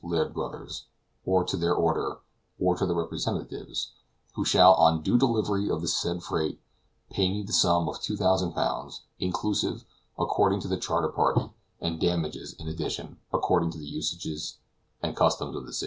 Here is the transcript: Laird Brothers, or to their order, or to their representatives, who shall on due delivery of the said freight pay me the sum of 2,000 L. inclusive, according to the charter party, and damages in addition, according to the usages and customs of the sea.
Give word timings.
Laird 0.03 0.33
Brothers, 0.33 0.85
or 1.27 1.43
to 1.43 1.55
their 1.55 1.75
order, 1.75 2.21
or 2.59 2.75
to 2.75 2.87
their 2.87 2.95
representatives, 2.95 3.91
who 4.33 4.43
shall 4.43 4.73
on 4.73 5.03
due 5.03 5.15
delivery 5.15 5.69
of 5.69 5.81
the 5.83 5.87
said 5.87 6.23
freight 6.23 6.59
pay 7.11 7.29
me 7.29 7.43
the 7.43 7.53
sum 7.53 7.87
of 7.87 8.01
2,000 8.01 8.57
L. 8.57 8.91
inclusive, 9.19 9.85
according 10.17 10.59
to 10.59 10.67
the 10.67 10.77
charter 10.77 11.09
party, 11.09 11.51
and 11.79 12.01
damages 12.01 12.53
in 12.53 12.67
addition, 12.67 13.19
according 13.31 13.69
to 13.69 13.77
the 13.77 13.85
usages 13.85 14.57
and 15.03 15.15
customs 15.15 15.55
of 15.55 15.67
the 15.67 15.71
sea. 15.73 15.79